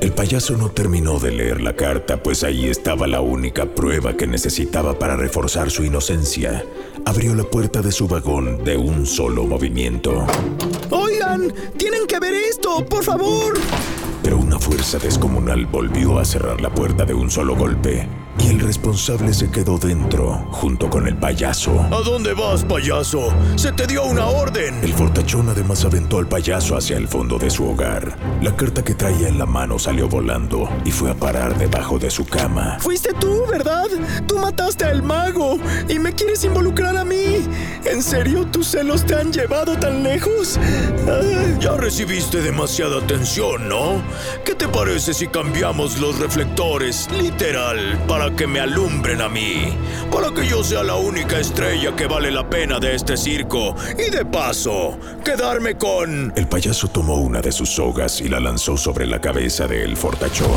El 0.00 0.12
payaso 0.12 0.56
no 0.56 0.70
terminó 0.70 1.18
de 1.18 1.32
leer 1.32 1.60
la 1.60 1.74
carta, 1.74 2.22
pues 2.22 2.44
ahí 2.44 2.68
estaba 2.68 3.06
la 3.06 3.22
única 3.22 3.64
prueba 3.66 4.14
que 4.14 4.26
necesitaba 4.26 4.98
para 4.98 5.16
reforzar 5.16 5.70
su 5.70 5.84
inocencia. 5.84 6.64
Abrió 7.04 7.34
la 7.34 7.44
puerta 7.44 7.80
de 7.80 7.92
su 7.92 8.06
vagón 8.06 8.62
de 8.62 8.76
un 8.76 9.06
solo 9.06 9.44
movimiento. 9.44 10.26
Oigan, 10.90 11.52
tienen 11.78 12.06
que 12.06 12.20
ver 12.20 12.34
esto, 12.34 12.84
por 12.84 13.04
favor. 13.04 13.54
Pero 14.22 14.38
una 14.38 14.58
fuerza 14.58 14.98
descomunal 14.98 15.66
volvió 15.66 16.18
a 16.18 16.24
cerrar 16.24 16.60
la 16.60 16.74
puerta 16.74 17.04
de 17.04 17.14
un 17.14 17.30
solo 17.30 17.56
golpe 17.56 18.06
y 18.38 18.48
el 18.48 18.60
responsable 18.60 19.32
se 19.32 19.50
quedó 19.50 19.78
dentro, 19.78 20.46
junto 20.50 20.90
con 20.90 21.06
el 21.06 21.16
payaso. 21.16 21.80
¿A 21.90 22.00
dónde 22.02 22.34
vas, 22.34 22.64
payaso? 22.64 23.32
¡Se 23.56 23.72
te 23.72 23.86
dio 23.86 24.04
una 24.04 24.26
orden! 24.26 24.82
El 24.82 24.92
fortachón 24.92 25.48
además 25.48 25.84
aventó 25.84 26.18
al 26.18 26.28
payaso 26.28 26.76
hacia 26.76 26.96
el 26.96 27.08
fondo 27.08 27.38
de 27.38 27.50
su 27.50 27.66
hogar. 27.68 28.16
La 28.42 28.54
carta 28.54 28.84
que 28.84 28.94
traía 28.94 29.28
en 29.28 29.38
la 29.38 29.46
mano 29.46 29.78
salió 29.78 30.08
volando 30.08 30.68
y 30.84 30.90
fue 30.90 31.10
a 31.10 31.14
parar 31.14 31.56
debajo 31.56 31.98
de 31.98 32.10
su 32.10 32.24
cama. 32.26 32.78
Fuiste 32.80 33.12
tú, 33.14 33.44
¿verdad? 33.50 33.86
Tú 34.26 34.38
mataste 34.38 34.84
al 34.84 35.02
mago 35.02 35.58
y 35.88 35.98
me 35.98 36.12
quieres 36.12 36.44
involucrar 36.44 36.96
a 36.96 37.04
mí. 37.04 37.46
¿En 37.84 38.02
serio 38.02 38.46
tus 38.46 38.68
celos 38.68 39.04
te 39.04 39.14
han 39.14 39.32
llevado 39.32 39.76
tan 39.78 40.02
lejos? 40.02 40.58
Ah. 41.08 41.20
Ya 41.60 41.76
recibiste 41.76 42.42
demasiada 42.42 42.98
atención, 42.98 43.68
¿no? 43.68 44.02
¿Qué 44.44 44.54
te 44.54 44.68
parece 44.68 45.14
si 45.14 45.26
cambiamos 45.26 45.98
los 45.98 46.18
reflectores, 46.18 47.08
literal, 47.12 47.98
para 48.06 48.25
que 48.34 48.46
me 48.46 48.60
alumbren 48.60 49.20
a 49.20 49.28
mí, 49.28 49.76
para 50.10 50.32
que 50.32 50.46
yo 50.46 50.64
sea 50.64 50.82
la 50.82 50.96
única 50.96 51.38
estrella 51.38 51.94
que 51.94 52.06
vale 52.06 52.30
la 52.30 52.48
pena 52.48 52.80
de 52.80 52.94
este 52.94 53.16
circo 53.16 53.74
y 53.98 54.10
de 54.10 54.24
paso, 54.24 54.98
quedarme 55.24 55.76
con... 55.76 56.32
El 56.34 56.48
payaso 56.48 56.88
tomó 56.88 57.16
una 57.16 57.40
de 57.40 57.52
sus 57.52 57.70
sogas 57.70 58.20
y 58.20 58.28
la 58.28 58.40
lanzó 58.40 58.76
sobre 58.76 59.06
la 59.06 59.20
cabeza 59.20 59.66
del 59.66 59.96
fortachón. 59.96 60.50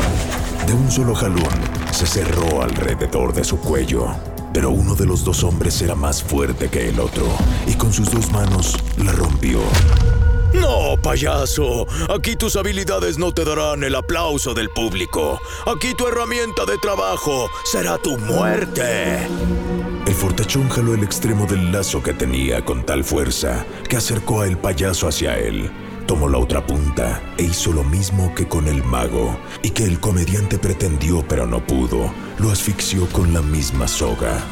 De 0.66 0.72
un 0.72 0.90
solo 0.90 1.14
jalón, 1.14 1.48
se 1.92 2.06
cerró 2.06 2.62
alrededor 2.62 3.32
de 3.32 3.44
su 3.44 3.60
cuello. 3.60 4.08
Pero 4.52 4.70
uno 4.70 4.96
de 4.96 5.06
los 5.06 5.24
dos 5.24 5.44
hombres 5.44 5.80
era 5.80 5.94
más 5.94 6.24
fuerte 6.24 6.68
que 6.68 6.88
el 6.88 6.98
otro 6.98 7.26
y 7.68 7.74
con 7.74 7.92
sus 7.92 8.10
dos 8.10 8.32
manos 8.32 8.76
la 8.96 9.12
rompió. 9.12 9.60
No, 10.52 10.96
payaso. 11.00 11.86
Aquí 12.08 12.36
tus 12.36 12.56
habilidades 12.56 13.18
no 13.18 13.32
te 13.32 13.44
darán 13.44 13.84
el 13.84 13.94
aplauso 13.94 14.54
del 14.54 14.68
público. 14.70 15.40
Aquí 15.66 15.94
tu 15.94 16.06
herramienta 16.08 16.64
de 16.64 16.78
trabajo 16.78 17.48
será 17.64 17.98
tu 17.98 18.18
muerte. 18.18 19.18
El 20.06 20.14
fortachón 20.14 20.68
jaló 20.68 20.94
el 20.94 21.04
extremo 21.04 21.46
del 21.46 21.70
lazo 21.70 22.02
que 22.02 22.12
tenía 22.12 22.64
con 22.64 22.84
tal 22.84 23.04
fuerza 23.04 23.64
que 23.88 23.96
acercó 23.96 24.40
a 24.40 24.46
el 24.46 24.58
payaso 24.58 25.06
hacia 25.06 25.38
él. 25.38 25.70
Tomó 26.06 26.28
la 26.28 26.38
otra 26.38 26.66
punta 26.66 27.22
e 27.38 27.44
hizo 27.44 27.72
lo 27.72 27.84
mismo 27.84 28.34
que 28.34 28.48
con 28.48 28.66
el 28.66 28.82
mago 28.82 29.38
y 29.62 29.70
que 29.70 29.84
el 29.84 30.00
comediante 30.00 30.58
pretendió 30.58 31.24
pero 31.28 31.46
no 31.46 31.64
pudo. 31.64 32.12
Lo 32.38 32.50
asfixió 32.50 33.06
con 33.12 33.32
la 33.32 33.42
misma 33.42 33.86
soga. 33.86 34.44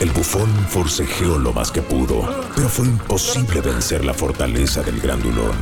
El 0.00 0.10
bufón 0.12 0.48
forcejeó 0.70 1.38
lo 1.38 1.52
más 1.52 1.70
que 1.70 1.82
pudo, 1.82 2.26
pero 2.56 2.70
fue 2.70 2.86
imposible 2.86 3.60
vencer 3.60 4.02
la 4.02 4.14
fortaleza 4.14 4.82
del 4.82 4.98
grandulón. 4.98 5.54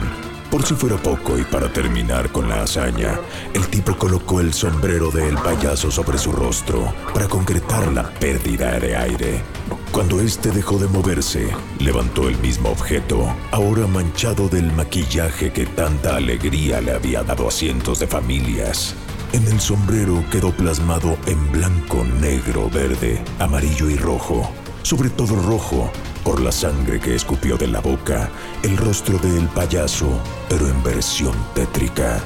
Por 0.48 0.64
si 0.64 0.74
fuera 0.74 0.96
poco 0.96 1.36
y 1.36 1.42
para 1.42 1.72
terminar 1.72 2.30
con 2.30 2.48
la 2.48 2.62
hazaña, 2.62 3.18
el 3.52 3.66
tipo 3.66 3.98
colocó 3.98 4.40
el 4.40 4.54
sombrero 4.54 5.10
del 5.10 5.36
payaso 5.38 5.90
sobre 5.90 6.18
su 6.18 6.30
rostro 6.30 6.94
para 7.12 7.26
concretar 7.26 7.92
la 7.92 8.08
pérdida 8.10 8.78
de 8.78 8.96
aire. 8.96 9.42
Cuando 9.90 10.20
éste 10.20 10.52
dejó 10.52 10.78
de 10.78 10.86
moverse, 10.86 11.48
levantó 11.80 12.28
el 12.28 12.38
mismo 12.38 12.70
objeto, 12.70 13.34
ahora 13.50 13.88
manchado 13.88 14.48
del 14.48 14.72
maquillaje 14.72 15.52
que 15.52 15.66
tanta 15.66 16.14
alegría 16.14 16.80
le 16.80 16.92
había 16.92 17.24
dado 17.24 17.48
a 17.48 17.50
cientos 17.50 17.98
de 17.98 18.06
familias. 18.06 18.94
En 19.32 19.46
el 19.46 19.60
sombrero 19.60 20.24
quedó 20.30 20.52
plasmado 20.52 21.18
en 21.26 21.52
blanco, 21.52 22.02
negro, 22.20 22.70
verde, 22.70 23.22
amarillo 23.38 23.90
y 23.90 23.96
rojo, 23.96 24.50
sobre 24.82 25.10
todo 25.10 25.36
rojo, 25.42 25.90
por 26.24 26.40
la 26.40 26.50
sangre 26.50 26.98
que 26.98 27.14
escupió 27.14 27.58
de 27.58 27.66
la 27.66 27.80
boca, 27.80 28.30
el 28.62 28.76
rostro 28.78 29.18
del 29.18 29.46
payaso, 29.48 30.08
pero 30.48 30.66
en 30.66 30.82
versión 30.82 31.34
tétrica. 31.54 32.22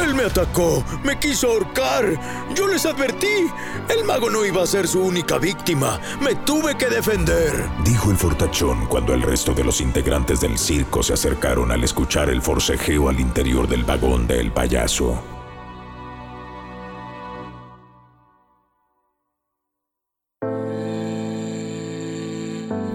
Él 0.00 0.14
me 0.14 0.24
atacó, 0.24 0.84
me 1.04 1.18
quiso 1.18 1.48
ahorcar. 1.48 2.04
Yo 2.54 2.66
les 2.66 2.84
advertí. 2.84 3.46
El 3.88 4.04
mago 4.04 4.28
no 4.28 4.44
iba 4.44 4.62
a 4.62 4.66
ser 4.66 4.88
su 4.88 5.00
única 5.00 5.38
víctima. 5.38 6.00
Me 6.20 6.34
tuve 6.34 6.76
que 6.76 6.86
defender. 6.86 7.68
Dijo 7.84 8.10
el 8.10 8.16
fortachón 8.16 8.86
cuando 8.86 9.14
el 9.14 9.22
resto 9.22 9.54
de 9.54 9.62
los 9.62 9.80
integrantes 9.80 10.40
del 10.40 10.58
circo 10.58 11.02
se 11.02 11.14
acercaron 11.14 11.70
al 11.70 11.84
escuchar 11.84 12.28
el 12.28 12.42
forcejeo 12.42 13.08
al 13.08 13.20
interior 13.20 13.68
del 13.68 13.84
vagón 13.84 14.26
del 14.26 14.50
payaso. 14.50 15.33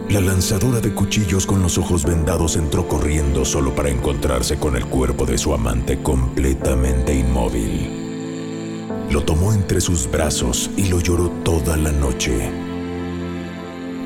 La 0.10 0.22
lanzadora 0.22 0.80
de 0.82 0.92
cuchillos 0.92 1.46
con 1.46 1.62
los 1.62 1.78
ojos 1.78 2.04
vendados 2.04 2.56
entró 2.56 2.88
corriendo 2.88 3.46
solo 3.46 3.75
para 3.75 3.89
encontrarse 3.89 4.58
con 4.58 4.75
el 4.75 4.88
cuerpo 4.88 5.28
de 5.28 5.38
su 5.38 5.54
amante 5.54 6.01
completamente 6.01 7.13
inmóvil. 7.13 8.88
Lo 9.12 9.24
tomó 9.24 9.54
entre 9.54 9.80
sus 9.80 10.10
brazos 10.10 10.72
y 10.75 10.86
lo 10.86 11.00
lloró 11.00 11.30
toda 11.44 11.78
la 11.78 11.92
noche. 11.92 12.50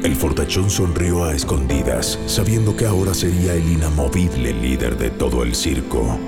El 0.03 0.13
fortachón 0.17 0.69
sonrió 0.69 1.24
a 1.24 1.33
escondidas, 1.33 2.19
sabiendo 2.25 2.75
que 2.75 2.86
ahora 2.86 3.13
sería 3.13 3.53
el 3.53 3.72
inamovible 3.72 4.51
líder 4.51 4.98
de 4.98 5.10
todo 5.10 5.41
el 5.43 5.55
circo. 5.55 6.19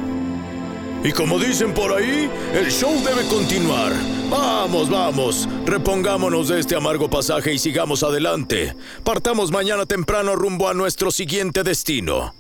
Y 1.06 1.12
como 1.12 1.38
dicen 1.38 1.72
por 1.72 1.94
ahí, 1.94 2.28
el 2.56 2.72
show 2.72 2.92
debe 3.06 3.28
continuar. 3.28 3.94
Vamos, 4.28 4.90
vamos, 4.90 5.48
repongámonos 5.64 6.48
de 6.48 6.60
este 6.60 6.76
amargo 6.76 7.08
pasaje 7.12 7.54
y 7.54 7.60
sigamos 7.60 8.02
adelante. 8.02 8.76
Partamos 9.04 9.52
mañana 9.52 9.86
temprano 9.86 10.36
rumbo 10.36 10.68
a 10.68 10.74
nuestro 10.74 11.12
siguiente 11.12 11.62
destino. 11.62 12.34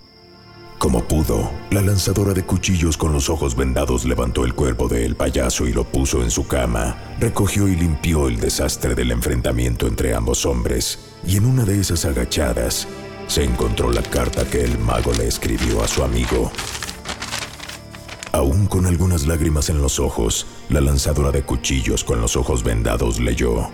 Como 0.79 1.03
pudo, 1.03 1.51
la 1.69 1.81
lanzadora 1.81 2.33
de 2.33 2.43
cuchillos 2.43 2.97
con 2.97 3.13
los 3.13 3.29
ojos 3.29 3.55
vendados 3.55 4.03
levantó 4.03 4.45
el 4.45 4.55
cuerpo 4.55 4.87
del 4.87 5.15
payaso 5.15 5.67
y 5.67 5.71
lo 5.71 5.83
puso 5.83 6.23
en 6.23 6.31
su 6.31 6.47
cama, 6.47 6.97
recogió 7.19 7.67
y 7.67 7.75
limpió 7.75 8.27
el 8.27 8.39
desastre 8.39 8.95
del 8.95 9.11
enfrentamiento 9.11 9.85
entre 9.85 10.15
ambos 10.15 10.43
hombres, 10.43 10.99
y 11.25 11.37
en 11.37 11.45
una 11.45 11.65
de 11.65 11.79
esas 11.79 12.03
agachadas 12.05 12.87
se 13.27 13.43
encontró 13.43 13.91
la 13.91 14.01
carta 14.01 14.43
que 14.43 14.63
el 14.63 14.79
mago 14.79 15.13
le 15.13 15.27
escribió 15.27 15.83
a 15.83 15.87
su 15.87 16.03
amigo. 16.03 16.51
Aún 18.35 18.67
con 18.67 18.85
algunas 18.85 19.25
lágrimas 19.25 19.69
en 19.69 19.81
los 19.81 19.97
ojos, 19.97 20.45
la 20.67 20.81
lanzadora 20.81 21.31
de 21.31 21.43
cuchillos 21.43 22.03
con 22.03 22.19
los 22.19 22.35
ojos 22.35 22.63
vendados 22.63 23.17
leyó. 23.17 23.69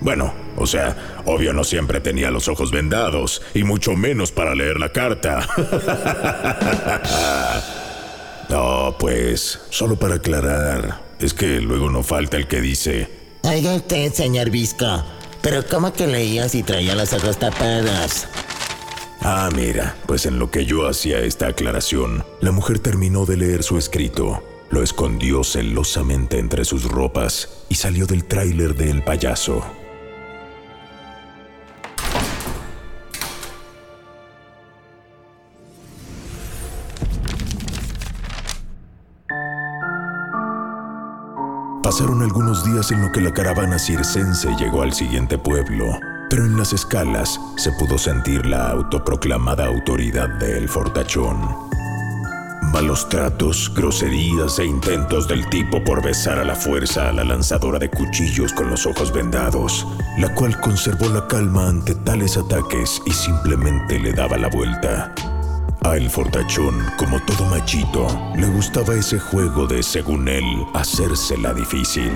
Bueno, 0.00 0.32
o 0.56 0.66
sea, 0.66 1.22
obvio 1.26 1.52
no 1.52 1.62
siempre 1.62 2.00
tenía 2.00 2.30
los 2.30 2.48
ojos 2.48 2.70
vendados, 2.70 3.42
y 3.52 3.62
mucho 3.62 3.92
menos 3.92 4.32
para 4.32 4.54
leer 4.54 4.80
la 4.80 4.90
carta. 4.90 5.46
no, 8.48 8.96
pues, 8.98 9.60
solo 9.68 9.96
para 9.96 10.14
aclarar, 10.14 11.02
es 11.18 11.34
que 11.34 11.60
luego 11.60 11.90
no 11.90 12.02
falta 12.02 12.38
el 12.38 12.48
que 12.48 12.62
dice... 12.62 13.10
Oiga 13.42 13.74
usted, 13.74 14.14
señor 14.14 14.48
Visco, 14.48 15.04
pero 15.42 15.62
¿cómo 15.66 15.92
que 15.92 16.06
leía 16.06 16.48
si 16.48 16.62
traía 16.62 16.94
los 16.94 17.12
ojos 17.12 17.36
tapados? 17.36 18.26
Ah, 19.24 19.48
mira, 19.54 19.96
pues 20.06 20.26
en 20.26 20.40
lo 20.40 20.50
que 20.50 20.64
yo 20.66 20.88
hacía 20.88 21.20
esta 21.20 21.46
aclaración, 21.46 22.24
la 22.40 22.50
mujer 22.50 22.80
terminó 22.80 23.24
de 23.24 23.36
leer 23.36 23.62
su 23.62 23.78
escrito, 23.78 24.42
lo 24.70 24.82
escondió 24.82 25.44
celosamente 25.44 26.40
entre 26.40 26.64
sus 26.64 26.90
ropas 26.90 27.64
y 27.68 27.76
salió 27.76 28.06
del 28.06 28.24
tráiler 28.24 28.74
del 28.74 29.04
payaso. 29.04 29.64
Pasaron 41.84 42.22
algunos 42.22 42.64
días 42.64 42.90
en 42.90 43.02
lo 43.02 43.12
que 43.12 43.20
la 43.20 43.32
caravana 43.32 43.78
circense 43.78 44.48
llegó 44.58 44.82
al 44.82 44.94
siguiente 44.94 45.38
pueblo, 45.38 45.84
pero 46.32 46.46
en 46.46 46.56
las 46.56 46.72
escalas 46.72 47.38
se 47.56 47.70
pudo 47.72 47.98
sentir 47.98 48.46
la 48.46 48.70
autoproclamada 48.70 49.66
autoridad 49.66 50.30
del 50.38 50.66
fortachón. 50.66 51.36
Malos 52.72 53.06
tratos, 53.10 53.70
groserías 53.76 54.58
e 54.58 54.64
intentos 54.64 55.28
del 55.28 55.46
tipo 55.50 55.84
por 55.84 56.02
besar 56.02 56.38
a 56.38 56.44
la 56.44 56.56
fuerza 56.56 57.10
a 57.10 57.12
la 57.12 57.22
lanzadora 57.22 57.78
de 57.78 57.90
cuchillos 57.90 58.54
con 58.54 58.70
los 58.70 58.86
ojos 58.86 59.12
vendados, 59.12 59.86
la 60.16 60.34
cual 60.34 60.58
conservó 60.58 61.10
la 61.10 61.26
calma 61.26 61.68
ante 61.68 61.94
tales 61.96 62.38
ataques 62.38 63.02
y 63.04 63.10
simplemente 63.10 63.98
le 63.98 64.14
daba 64.14 64.38
la 64.38 64.48
vuelta. 64.48 65.14
A 65.82 65.98
el 65.98 66.08
fortachón, 66.08 66.82
como 66.96 67.20
todo 67.26 67.44
machito, 67.44 68.06
le 68.36 68.46
gustaba 68.46 68.94
ese 68.94 69.18
juego 69.18 69.66
de, 69.66 69.82
según 69.82 70.26
él, 70.28 70.64
hacérsela 70.72 71.52
difícil. 71.52 72.10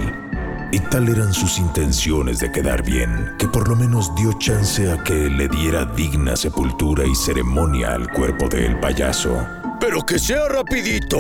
Y 0.73 0.81
tal 0.81 1.09
eran 1.09 1.33
sus 1.33 1.59
intenciones 1.59 2.41
de 2.41 2.51
quedar 2.51 2.83
bien, 2.83 3.35
que 3.39 3.47
por 3.47 3.69
lo 3.69 3.77
menos 3.77 4.15
dio 4.17 4.33
chance 4.35 4.91
a 4.91 5.03
que 5.05 5.31
le 5.31 5.49
diera 5.49 5.85
digna 5.85 6.37
sepultura 6.37 7.07
y 7.07 7.15
ceremonia 7.15 7.95
al 7.95 8.11
cuerpo 8.11 8.49
del 8.49 8.79
payaso. 8.81 9.47
Pero 9.81 10.03
que 10.03 10.19
sea 10.19 10.49
rapidito. 10.49 11.19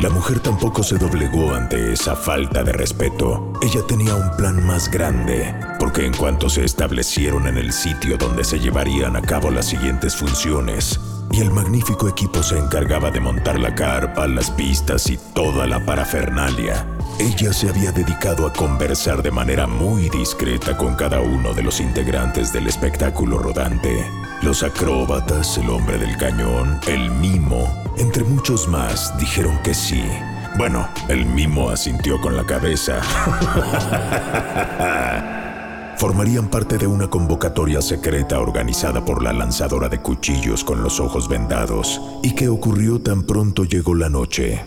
La 0.00 0.10
mujer 0.10 0.38
tampoco 0.38 0.84
se 0.84 0.96
doblegó 0.96 1.52
ante 1.54 1.92
esa 1.92 2.14
falta 2.14 2.62
de 2.62 2.72
respeto. 2.72 3.52
Ella 3.60 3.80
tenía 3.88 4.14
un 4.14 4.30
plan 4.36 4.64
más 4.64 4.88
grande, 4.88 5.52
porque 5.80 6.06
en 6.06 6.14
cuanto 6.14 6.48
se 6.48 6.64
establecieron 6.64 7.48
en 7.48 7.58
el 7.58 7.72
sitio 7.72 8.16
donde 8.16 8.44
se 8.44 8.60
llevarían 8.60 9.16
a 9.16 9.22
cabo 9.22 9.50
las 9.50 9.66
siguientes 9.66 10.14
funciones, 10.14 11.00
y 11.32 11.40
el 11.40 11.50
magnífico 11.50 12.08
equipo 12.08 12.44
se 12.44 12.58
encargaba 12.58 13.10
de 13.10 13.18
montar 13.18 13.58
la 13.58 13.74
carpa, 13.74 14.28
las 14.28 14.52
pistas 14.52 15.10
y 15.10 15.18
toda 15.34 15.66
la 15.66 15.84
parafernalia. 15.84 16.86
Ella 17.18 17.52
se 17.52 17.68
había 17.68 17.90
dedicado 17.90 18.46
a 18.46 18.52
conversar 18.52 19.20
de 19.20 19.32
manera 19.32 19.66
muy 19.66 20.08
discreta 20.10 20.76
con 20.76 20.94
cada 20.94 21.20
uno 21.20 21.54
de 21.54 21.64
los 21.64 21.80
integrantes 21.80 22.52
del 22.52 22.68
espectáculo 22.68 23.40
rodante. 23.40 24.06
Los 24.42 24.62
acróbatas, 24.62 25.58
el 25.58 25.68
hombre 25.70 25.98
del 25.98 26.16
cañón, 26.16 26.78
el 26.86 27.10
mimo, 27.10 27.66
entre 27.98 28.24
muchos 28.24 28.68
más, 28.68 29.16
dijeron 29.18 29.58
que 29.62 29.74
sí. 29.74 30.02
Bueno, 30.56 30.88
el 31.08 31.26
mimo 31.26 31.70
asintió 31.70 32.20
con 32.20 32.36
la 32.36 32.44
cabeza. 32.44 33.00
Formarían 35.98 36.48
parte 36.48 36.78
de 36.78 36.86
una 36.86 37.10
convocatoria 37.10 37.82
secreta 37.82 38.40
organizada 38.40 39.04
por 39.04 39.22
la 39.22 39.32
lanzadora 39.32 39.88
de 39.88 39.98
cuchillos 39.98 40.62
con 40.62 40.82
los 40.82 41.00
ojos 41.00 41.28
vendados 41.28 42.00
y 42.22 42.36
que 42.36 42.48
ocurrió 42.48 43.00
tan 43.00 43.24
pronto 43.24 43.64
llegó 43.64 43.94
la 43.94 44.08
noche. 44.08 44.64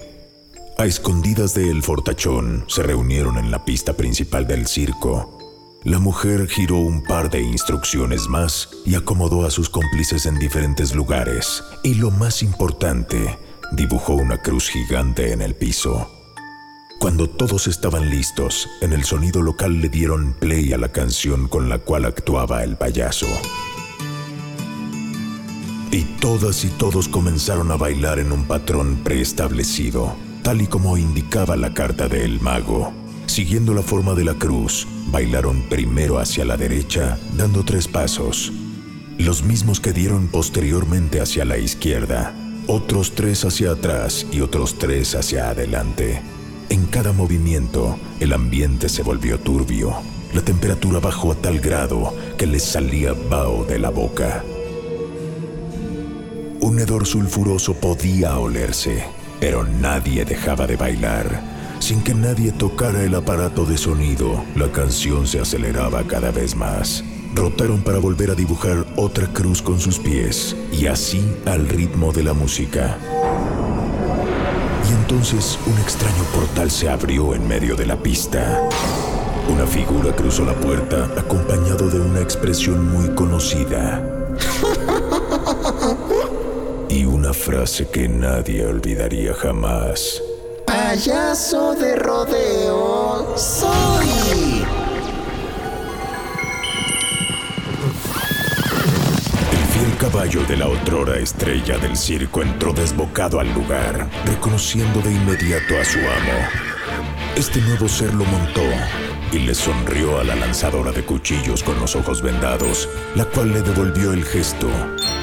A 0.77 0.85
escondidas 0.85 1.53
de 1.53 1.69
El 1.69 1.83
Fortachón 1.83 2.65
se 2.67 2.83
reunieron 2.83 3.37
en 3.37 3.49
la 3.49 3.63
pista 3.63 3.93
principal 3.93 4.47
del 4.47 4.67
circo. 4.67 5.40
La 5.83 5.97
mujer 5.97 6.47
giró 6.47 6.77
un 6.77 7.01
par 7.01 7.31
de 7.31 7.41
instrucciones 7.41 8.27
más 8.27 8.69
y 8.85 8.93
acomodó 8.93 9.47
a 9.47 9.49
sus 9.49 9.67
cómplices 9.67 10.27
en 10.27 10.37
diferentes 10.37 10.93
lugares. 10.93 11.63
Y 11.81 11.95
lo 11.95 12.11
más 12.11 12.43
importante, 12.43 13.39
dibujó 13.71 14.13
una 14.13 14.37
cruz 14.37 14.69
gigante 14.69 15.31
en 15.31 15.41
el 15.41 15.55
piso. 15.55 16.07
Cuando 16.99 17.27
todos 17.27 17.65
estaban 17.65 18.11
listos, 18.11 18.69
en 18.81 18.93
el 18.93 19.03
sonido 19.05 19.41
local 19.41 19.81
le 19.81 19.89
dieron 19.89 20.33
play 20.33 20.71
a 20.71 20.77
la 20.77 20.91
canción 20.91 21.47
con 21.47 21.67
la 21.67 21.79
cual 21.79 22.05
actuaba 22.05 22.63
el 22.63 22.77
payaso. 22.77 23.25
Y 25.91 26.03
todas 26.19 26.63
y 26.63 26.67
todos 26.67 27.07
comenzaron 27.07 27.71
a 27.71 27.75
bailar 27.75 28.19
en 28.19 28.31
un 28.31 28.45
patrón 28.45 28.97
preestablecido, 29.03 30.15
tal 30.43 30.61
y 30.61 30.67
como 30.67 30.95
indicaba 30.95 31.55
la 31.55 31.73
carta 31.73 32.07
del 32.07 32.39
mago. 32.39 33.00
Siguiendo 33.31 33.73
la 33.73 33.81
forma 33.81 34.13
de 34.13 34.25
la 34.25 34.33
cruz, 34.33 34.85
bailaron 35.07 35.61
primero 35.69 36.19
hacia 36.19 36.43
la 36.43 36.57
derecha, 36.57 37.17
dando 37.37 37.63
tres 37.63 37.87
pasos, 37.87 38.51
los 39.17 39.41
mismos 39.41 39.79
que 39.79 39.93
dieron 39.93 40.27
posteriormente 40.27 41.21
hacia 41.21 41.45
la 41.45 41.57
izquierda, 41.57 42.35
otros 42.67 43.15
tres 43.15 43.45
hacia 43.45 43.71
atrás 43.71 44.27
y 44.33 44.41
otros 44.41 44.77
tres 44.77 45.15
hacia 45.15 45.49
adelante. 45.49 46.21
En 46.67 46.85
cada 46.87 47.13
movimiento, 47.13 47.97
el 48.19 48.33
ambiente 48.33 48.89
se 48.89 49.01
volvió 49.01 49.39
turbio. 49.39 49.95
La 50.33 50.41
temperatura 50.41 50.99
bajó 50.99 51.31
a 51.31 51.35
tal 51.35 51.61
grado 51.61 52.13
que 52.37 52.47
les 52.47 52.65
salía 52.65 53.13
vaho 53.13 53.63
de 53.63 53.79
la 53.79 53.91
boca. 53.91 54.43
Un 56.59 56.79
hedor 56.79 57.07
sulfuroso 57.07 57.75
podía 57.75 58.37
olerse, 58.37 59.05
pero 59.39 59.63
nadie 59.63 60.25
dejaba 60.25 60.67
de 60.67 60.75
bailar. 60.75 61.60
Sin 61.81 62.03
que 62.03 62.13
nadie 62.13 62.51
tocara 62.51 63.01
el 63.01 63.15
aparato 63.15 63.65
de 63.65 63.75
sonido, 63.75 64.45
la 64.55 64.71
canción 64.71 65.25
se 65.25 65.39
aceleraba 65.39 66.03
cada 66.03 66.29
vez 66.29 66.55
más. 66.55 67.03
Rotaron 67.33 67.81
para 67.81 67.97
volver 67.97 68.29
a 68.29 68.35
dibujar 68.35 68.85
otra 68.97 69.25
cruz 69.33 69.63
con 69.63 69.79
sus 69.79 69.97
pies, 69.97 70.55
y 70.71 70.85
así 70.85 71.25
al 71.47 71.67
ritmo 71.67 72.13
de 72.13 72.21
la 72.21 72.33
música. 72.33 72.99
Y 74.87 74.93
entonces 74.93 75.57
un 75.65 75.75
extraño 75.79 76.23
portal 76.35 76.69
se 76.69 76.87
abrió 76.87 77.33
en 77.33 77.47
medio 77.47 77.75
de 77.75 77.87
la 77.87 77.97
pista. 77.97 78.61
Una 79.49 79.65
figura 79.65 80.15
cruzó 80.15 80.45
la 80.45 80.53
puerta 80.53 81.09
acompañado 81.17 81.89
de 81.89 81.99
una 81.99 82.21
expresión 82.21 82.91
muy 82.91 83.09
conocida. 83.15 84.07
Y 86.89 87.05
una 87.05 87.33
frase 87.33 87.87
que 87.87 88.09
nadie 88.09 88.65
olvidaría 88.65 89.33
jamás. 89.33 90.21
Payaso 90.91 91.73
de 91.73 91.95
rodeo 91.95 93.33
soy. 93.37 94.09
El 99.53 99.63
fiel 99.71 99.97
caballo 99.97 100.43
de 100.43 100.57
la 100.57 100.67
otrora 100.67 101.17
estrella 101.17 101.77
del 101.77 101.95
circo 101.95 102.41
entró 102.41 102.73
desbocado 102.73 103.39
al 103.39 103.53
lugar, 103.53 104.09
reconociendo 104.25 104.99
de 104.99 105.13
inmediato 105.13 105.79
a 105.79 105.85
su 105.85 105.99
amo. 105.99 106.37
Este 107.37 107.61
nuevo 107.61 107.87
ser 107.87 108.13
lo 108.13 108.25
montó 108.25 108.63
y 109.31 109.39
le 109.39 109.55
sonrió 109.55 110.19
a 110.19 110.25
la 110.25 110.35
lanzadora 110.35 110.91
de 110.91 111.05
cuchillos 111.05 111.63
con 111.63 111.79
los 111.79 111.95
ojos 111.95 112.21
vendados, 112.21 112.89
la 113.15 113.23
cual 113.23 113.53
le 113.53 113.61
devolvió 113.61 114.11
el 114.11 114.25
gesto, 114.25 114.67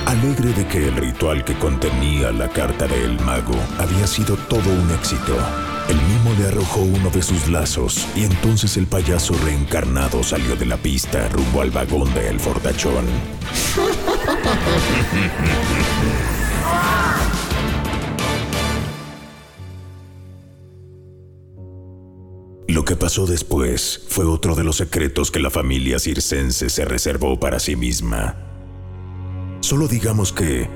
alegre 0.08 0.52
de 0.54 0.66
que 0.66 0.88
el 0.88 0.96
ritual 0.96 1.44
que 1.44 1.52
contenía 1.58 2.32
la 2.32 2.48
carta 2.48 2.86
del 2.86 3.20
mago 3.20 3.54
había 3.76 4.06
sido 4.06 4.38
todo 4.48 4.70
un 4.70 4.90
éxito. 4.92 5.36
El 5.86 5.96
mimo 5.96 6.34
le 6.38 6.48
arrojó 6.48 6.80
uno 6.80 7.10
de 7.10 7.20
sus 7.20 7.46
lazos 7.48 8.06
y 8.16 8.24
entonces 8.24 8.78
el 8.78 8.86
payaso 8.86 9.34
reencarnado 9.44 10.22
salió 10.22 10.56
de 10.56 10.64
la 10.64 10.78
pista 10.78 11.28
rumbo 11.28 11.60
al 11.60 11.70
vagón 11.70 12.14
de 12.14 12.28
El 12.28 12.40
Fortachón. 12.40 13.04
Lo 22.66 22.86
que 22.86 22.96
pasó 22.96 23.26
después 23.26 24.06
fue 24.08 24.24
otro 24.24 24.54
de 24.54 24.64
los 24.64 24.76
secretos 24.76 25.30
que 25.30 25.40
la 25.40 25.50
familia 25.50 25.98
circense 25.98 26.70
se 26.70 26.86
reservó 26.86 27.38
para 27.38 27.58
sí 27.58 27.76
misma. 27.76 28.47
Solo 29.68 29.86
digamos 29.86 30.32
que, 30.32 30.66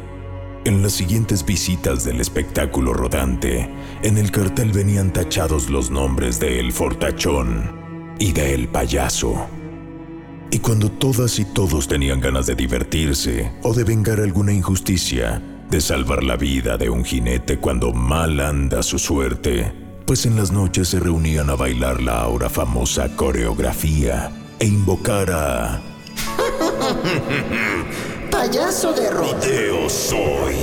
en 0.66 0.82
las 0.82 0.92
siguientes 0.92 1.46
visitas 1.46 2.04
del 2.04 2.20
espectáculo 2.20 2.92
rodante, 2.92 3.70
en 4.02 4.18
el 4.18 4.30
cartel 4.30 4.70
venían 4.70 5.14
tachados 5.14 5.70
los 5.70 5.90
nombres 5.90 6.38
de 6.38 6.60
El 6.60 6.72
Fortachón 6.72 8.14
y 8.18 8.32
de 8.32 8.52
El 8.52 8.68
Payaso. 8.68 9.46
Y 10.50 10.58
cuando 10.58 10.90
todas 10.90 11.38
y 11.38 11.46
todos 11.46 11.88
tenían 11.88 12.20
ganas 12.20 12.46
de 12.46 12.54
divertirse 12.54 13.50
o 13.62 13.72
de 13.72 13.84
vengar 13.84 14.20
alguna 14.20 14.52
injusticia, 14.52 15.42
de 15.70 15.80
salvar 15.80 16.22
la 16.22 16.36
vida 16.36 16.76
de 16.76 16.90
un 16.90 17.02
jinete 17.02 17.56
cuando 17.56 17.94
mal 17.94 18.40
anda 18.40 18.82
su 18.82 18.98
suerte, 18.98 19.72
pues 20.04 20.26
en 20.26 20.36
las 20.36 20.52
noches 20.52 20.88
se 20.88 21.00
reunían 21.00 21.48
a 21.48 21.54
bailar 21.54 22.02
la 22.02 22.20
ahora 22.20 22.50
famosa 22.50 23.16
coreografía 23.16 24.30
e 24.58 24.66
invocar 24.66 25.30
a... 25.30 25.80
Payaso 28.32 28.94
de 28.94 29.10
rodeo. 29.10 29.90
Soy. 29.90 30.54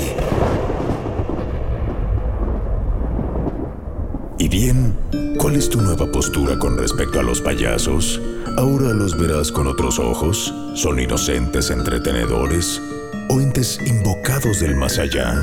Y 4.40 4.50
bien, 4.50 4.98
¿cuál 5.38 5.56
es 5.56 5.70
tu 5.70 5.80
nueva 5.80 6.12
postura 6.12 6.58
con 6.58 6.80
respecto 6.80 7.20
a 7.20 7.24
los 7.24 7.42
payasos? 7.42 8.20
¿Ahora 8.58 8.90
los 8.90 9.16
verás 9.16 9.52
con 9.52 9.68
otros 9.68 10.00
ojos? 10.00 10.52
¿Son 10.74 11.00
inocentes 11.00 11.70
entretenedores? 11.70 12.82
¿O 13.30 13.40
entes 13.40 13.80
invocados 13.86 14.62
del 14.62 14.76
más 14.76 14.98
allá? 14.98 15.36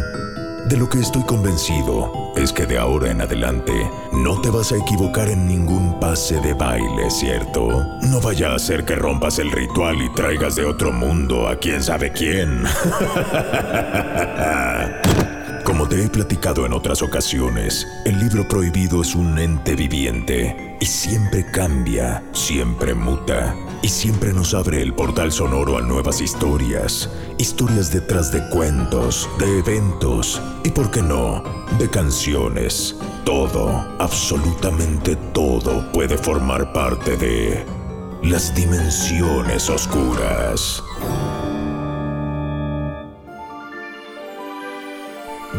De 0.68 0.76
lo 0.76 0.88
que 0.88 0.98
estoy 0.98 1.22
convencido 1.22 2.33
es 2.35 2.52
que 2.52 2.66
de 2.66 2.76
ahora 2.76 3.12
en 3.12 3.20
adelante 3.20 3.88
no 4.12 4.40
te 4.40 4.50
vas 4.50 4.72
a 4.72 4.76
equivocar 4.76 5.29
en 5.29 5.46
ningún 5.46 6.00
pase 6.00 6.40
de 6.40 6.55
baile, 6.55 7.09
¿cierto? 7.09 7.87
No 8.02 8.20
vaya 8.20 8.52
a 8.52 8.59
ser 8.59 8.85
que 8.85 8.96
rompas 8.96 9.38
el 9.38 9.52
ritual 9.52 10.02
y 10.02 10.12
traigas 10.12 10.57
de 10.57 10.64
otro 10.64 10.90
mundo 10.90 11.46
a 11.46 11.55
quién 11.55 11.85
sabe 11.85 12.11
quién. 12.11 12.64
Como 15.66 15.88
te 15.88 16.05
he 16.05 16.09
platicado 16.09 16.64
en 16.64 16.72
otras 16.72 17.02
ocasiones, 17.02 17.88
el 18.05 18.20
libro 18.20 18.46
prohibido 18.46 19.02
es 19.02 19.16
un 19.16 19.37
ente 19.37 19.74
viviente 19.74 20.76
y 20.81 20.87
siempre 20.87 21.44
cambia, 21.50 22.22
siempre 22.31 22.94
muta 22.94 23.52
y 23.83 23.88
siempre 23.88 24.33
nos 24.33 24.55
abre 24.55 24.81
el 24.81 24.94
portal 24.94 25.33
sonoro 25.33 25.76
a 25.76 25.81
nuevas 25.81 26.20
historias, 26.20 27.11
historias 27.38 27.92
detrás 27.92 28.31
de 28.31 28.48
cuentos, 28.50 29.29
de 29.40 29.59
eventos 29.59 30.40
y, 30.62 30.70
por 30.70 30.92
qué 30.92 31.02
no, 31.02 31.42
de 31.81 31.90
canciones. 31.90 32.94
Todo, 33.24 33.85
absolutamente 33.98 35.16
todo 35.35 35.90
puede 35.90 36.16
formar 36.16 36.72
parte 36.72 37.16
de 37.16 37.66
las 38.22 38.55
dimensiones 38.55 39.68
oscuras. 39.68 40.81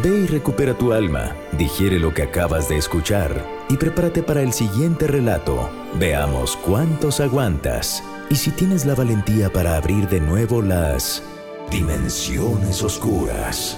Ve 0.03 0.09
y 0.09 0.27
recupera 0.27 0.77
tu 0.77 0.93
alma, 0.93 1.35
digiere 1.53 1.99
lo 1.99 2.13
que 2.13 2.23
acabas 2.23 2.69
de 2.69 2.77
escuchar 2.77 3.43
y 3.69 3.77
prepárate 3.77 4.21
para 4.21 4.41
el 4.41 4.53
siguiente 4.53 5.07
relato. 5.07 5.69
Veamos 5.99 6.55
cuántos 6.57 7.19
aguantas 7.19 8.03
y 8.29 8.35
si 8.35 8.51
tienes 8.51 8.85
la 8.85 8.93
valentía 8.93 9.49
para 9.51 9.75
abrir 9.75 10.07
de 10.07 10.19
nuevo 10.19 10.61
las 10.61 11.23
dimensiones 11.71 12.83
oscuras. 12.83 13.77